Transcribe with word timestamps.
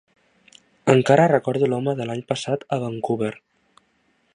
Encara 0.93 1.27
recordo 1.33 1.69
l'home 1.75 1.95
de 2.01 2.09
l'any 2.11 2.25
passat 2.33 2.67
a 2.79 2.81
Vancouver. 2.87 3.33